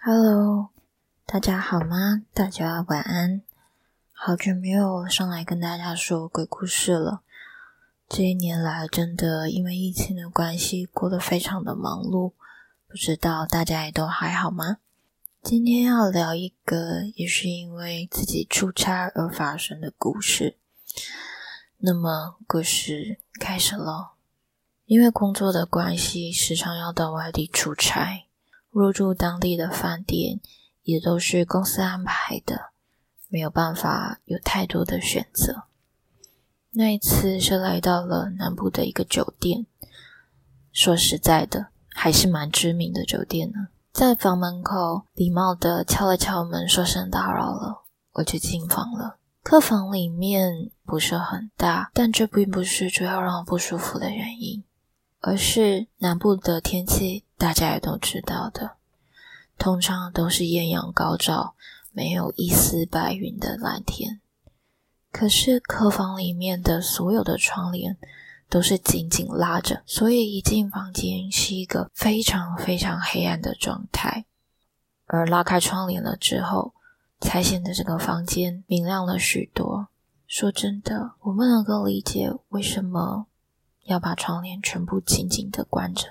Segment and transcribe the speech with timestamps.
[0.00, 0.70] Hello，
[1.26, 2.22] 大家好吗？
[2.32, 3.42] 大家晚安。
[4.12, 7.22] 好久没有上来跟大家说鬼故事了。
[8.08, 12.32] 这一年来，真的因为疫情的关系，过得非常的忙碌。
[12.86, 14.76] 不知道大家也都还好吗？
[15.42, 20.56] 今天要聊一个，也是因为自己出差而发生的故事。
[21.78, 24.10] 那么，故事开始喽。
[24.86, 28.27] 因为工作的关系，时常要到外地出差。
[28.80, 30.40] 入住当地的饭店
[30.82, 32.70] 也都是公司安排的，
[33.28, 35.64] 没有办法有太多的选择。
[36.70, 39.66] 那一次是来到了南部的一个酒店，
[40.72, 43.68] 说实在的，还是蛮知名的酒店呢。
[43.92, 49.16] 在房门口礼貌的敲了敲门，说声打扰了，我就进房了。
[49.42, 54.62] 客房里面不是很大，但这并不是主要让我不舒服的原因，
[55.20, 57.24] 而是南部的天气。
[57.38, 58.77] 大家也都知道的，
[59.58, 61.54] 通常都是艳阳高照，
[61.92, 64.20] 没有一丝白云的蓝天。
[65.10, 67.96] 可是客房里面的所有的窗帘
[68.48, 74.26] 都是紧紧拉着，所以一进房间是一个非常非常黑暗的状态。
[75.06, 76.74] 而拉开窗帘了之后，
[77.20, 79.88] 才显得这个房间明亮了许多。
[80.26, 83.26] 说真的，我不能够理解为什么
[83.84, 86.06] 要把窗帘全部紧紧的关着。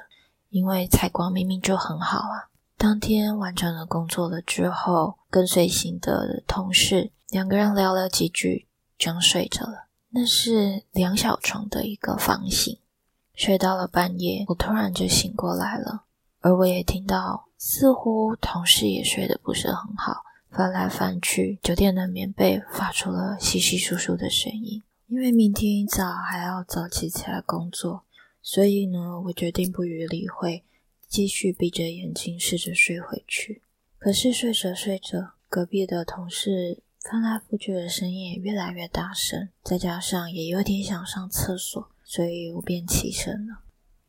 [0.50, 2.50] 因为采光明明就很好啊！
[2.78, 8.68] 当天完成了工作了之后，跟随行的同事两个人聊了几句，
[9.00, 9.88] 就睡着了。
[10.10, 12.78] 那是两小床的一个房型，
[13.34, 16.04] 睡到了半夜，我突然就醒过来了，
[16.42, 24.84] 而我也听到似乎同事也睡得不是很好，翻来翻去，酒店的棉被发出了稀稀疏疏的声音。
[25.08, 28.04] 因为明天一早还要早起起来工作。
[28.42, 30.64] 所以呢，我决定不予理会，
[31.08, 33.62] 继续闭着眼睛试着睡回去。
[33.98, 43.60] 可是睡着睡着，隔壁的同事翻来覆去的声音也越来越大声，再加上也有点想上厕所，所以我便起身了。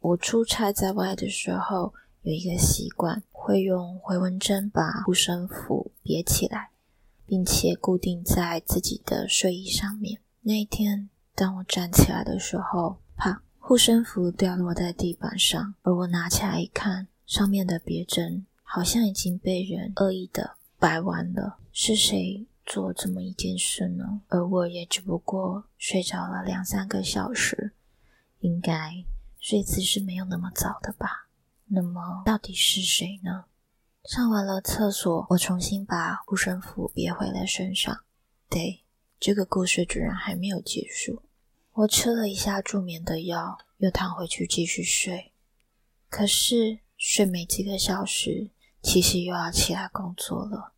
[0.00, 6.70] 我出差在外的时候有一个习惯，会用回纹针把护身符别起来，
[7.24, 10.20] 并且固定在自己的睡衣上面。
[10.42, 13.42] 那一天，当我站起来的时候，啪！
[13.68, 21.58] 护身符掉落在地板上，而我拿起来一看，上面的别针好像已经被人恶意的掰弯了。
[21.70, 24.22] 是谁做这么一件事呢？
[24.28, 27.72] 而我也只不过睡着了两三个小时，
[28.40, 29.04] 应该
[29.38, 31.28] 睡姿是没有那么早的吧？
[31.66, 33.44] 那么到底是谁呢？
[34.04, 38.02] 上完了厕所，我重新把护身符别回了身上。
[38.48, 38.82] 对，
[39.20, 41.22] 这个故事居然还没有结束。
[41.78, 45.32] 我吃了一下助眠的药，又躺回去继续睡。
[46.10, 48.50] 可是睡没几个小时，
[48.82, 50.72] 其实又要起来工作了。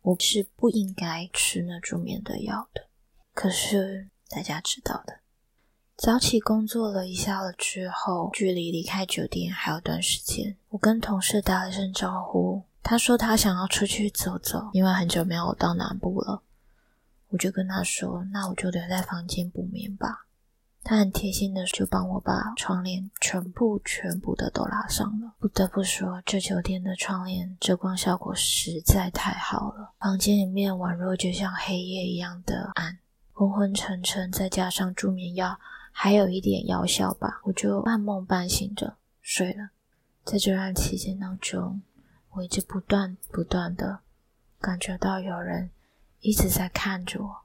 [0.00, 2.86] 我是不应该吃那助眠的药的。
[3.34, 5.20] 可是大家知道的，
[5.98, 10.56] 早起工作了一下了之后，距离离开酒店还有段时间。
[10.70, 16.42] 我跟同事打了声招呼，他说他想要出去走走，因为很久没有到南部了。
[17.28, 20.24] 我就跟他说：“那我就留在房间补眠吧。”
[20.88, 25.34] 他很贴心的就帮我把窗帘全部全部的都拉上了。
[25.38, 32.96] 不得不说，这酒店的窗帘遮光效果实在太好了，房间里面宛若就像黑夜一样的暗，
[33.34, 35.60] 昏昏沉沉，再加上助眠药，
[35.92, 39.68] 还有一点药效吧，我就半梦半醒着睡了。
[40.24, 41.82] 在这段期间当中，
[42.30, 43.98] 我一直不断不断的
[44.58, 45.68] 感觉到有人
[46.20, 47.36] 一直在看着我，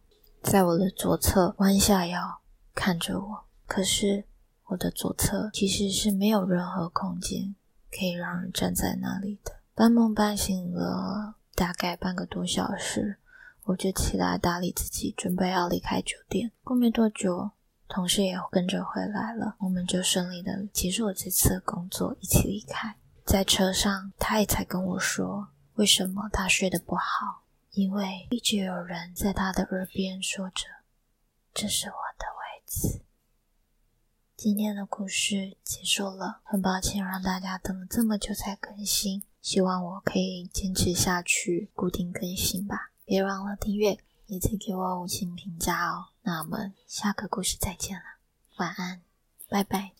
[0.41, 2.39] 在我的左侧弯下腰。
[2.75, 4.25] 看着我，可是
[4.65, 7.55] 我的左侧其实是没有任何空间
[7.91, 9.53] 可以让人站在那里的。
[9.75, 13.17] 半梦半醒了大概半个多小时，
[13.63, 16.51] 我就起来打理自己，准备要离开酒店。
[16.63, 17.51] 过没多久，
[17.87, 22.95] 同事也跟着回来了，我们就顺利的结束了这次工作，一起离开。
[23.23, 30.65] 在车上，他也才跟我说，为什么他睡得不好，因为一直有人在他的耳边说着
[31.53, 32.25] ：“这是我的。”
[34.35, 42.91] 今天的故事结束了，很抱歉让大家等了这么久才更新，希望我可以坚持下去，固定更新吧。
[43.05, 46.09] 别忘了订阅，也请给我五星评价哦。
[46.23, 48.03] 那我们下个故事再见了，
[48.57, 49.01] 晚安，
[49.47, 49.93] 拜拜。